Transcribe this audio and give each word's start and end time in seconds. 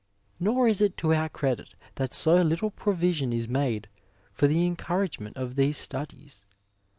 Nor 0.39 0.67
is 0.67 0.81
it 0.81 0.97
to 0.97 1.13
our 1.13 1.29
credit 1.29 1.75
that 1.93 2.15
so 2.15 2.41
little 2.41 2.71
provision 2.71 3.31
is 3.31 3.47
made 3.47 3.87
for 4.33 4.47
the 4.47 4.65
encouragement 4.65 5.37
of 5.37 5.55
these 5.55 5.77
studies. 5.77 6.47